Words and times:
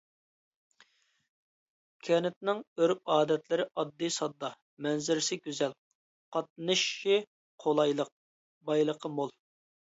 كەنتنىڭ 2.07 2.63
ئۆرپ-ئادەتلىرى 2.85 3.67
ئاددىي-ساددا، 3.83 4.51
مەنزىرىسى 4.87 5.39
گۈزەل، 5.45 5.79
قاتنىشى 6.39 7.23
قولايلىق، 7.67 8.15
بايلىقى 8.73 9.17
مول. 9.21 9.37